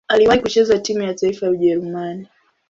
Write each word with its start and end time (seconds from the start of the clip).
Aliwahi 0.07 0.39
kucheza 0.41 0.79
timu 0.79 1.01
ya 1.03 1.13
taifa 1.13 1.45
ya 1.45 1.51
Ujerumani. 1.51 2.27